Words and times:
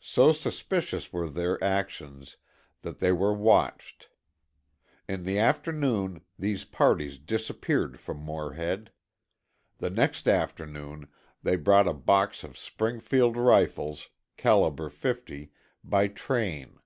So 0.00 0.32
suspicious 0.32 1.12
were 1.12 1.28
their 1.28 1.62
actions 1.62 2.38
that 2.80 2.98
they 2.98 3.12
were 3.12 3.34
watched. 3.34 4.08
In 5.06 5.24
the 5.24 5.38
afternoon 5.38 6.22
these 6.38 6.64
parties 6.64 7.18
disappeared 7.18 8.00
from 8.00 8.16
Morehead. 8.16 8.90
The 9.76 9.90
next 9.90 10.28
afternoon 10.28 11.08
they 11.42 11.56
brought 11.56 11.86
a 11.86 11.92
box 11.92 12.42
of 12.42 12.56
Springfield 12.56 13.36
rifles, 13.36 14.08
calibre 14.38 14.90
fifty, 14.90 15.52
by 15.84 16.08
train. 16.08 16.78